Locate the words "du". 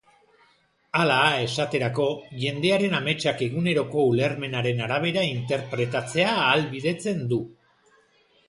7.35-7.43